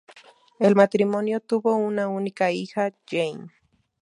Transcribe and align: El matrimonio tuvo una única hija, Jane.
El 0.57 0.75
matrimonio 0.75 1.41
tuvo 1.41 1.75
una 1.75 2.07
única 2.07 2.49
hija, 2.49 2.91
Jane. 3.07 3.49